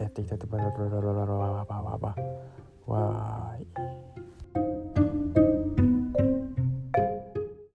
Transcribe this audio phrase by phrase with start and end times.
[0.00, 0.76] やっていきたいと思います。